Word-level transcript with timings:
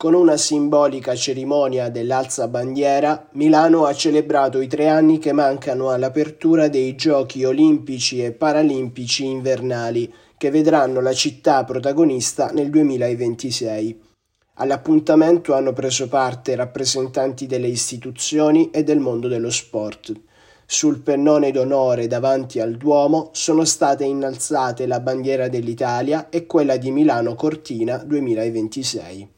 Con 0.00 0.14
una 0.14 0.36
simbolica 0.36 1.16
cerimonia 1.16 1.88
dell'alza 1.88 2.46
bandiera, 2.46 3.26
Milano 3.32 3.84
ha 3.84 3.92
celebrato 3.92 4.60
i 4.60 4.68
tre 4.68 4.86
anni 4.86 5.18
che 5.18 5.32
mancano 5.32 5.90
all'apertura 5.90 6.68
dei 6.68 6.94
Giochi 6.94 7.42
olimpici 7.42 8.22
e 8.22 8.30
paralimpici 8.30 9.26
invernali, 9.26 10.14
che 10.36 10.50
vedranno 10.50 11.00
la 11.00 11.12
città 11.12 11.64
protagonista 11.64 12.50
nel 12.52 12.70
2026. 12.70 14.00
All'appuntamento 14.58 15.52
hanno 15.52 15.72
preso 15.72 16.06
parte 16.06 16.54
rappresentanti 16.54 17.46
delle 17.46 17.66
istituzioni 17.66 18.70
e 18.70 18.84
del 18.84 19.00
mondo 19.00 19.26
dello 19.26 19.50
sport. 19.50 20.12
Sul 20.64 21.00
pennone 21.00 21.50
d'onore 21.50 22.06
davanti 22.06 22.60
al 22.60 22.76
Duomo 22.76 23.30
sono 23.32 23.64
state 23.64 24.04
innalzate 24.04 24.86
la 24.86 25.00
bandiera 25.00 25.48
dell'Italia 25.48 26.28
e 26.28 26.46
quella 26.46 26.76
di 26.76 26.92
Milano 26.92 27.34
Cortina 27.34 27.96
2026. 27.96 29.37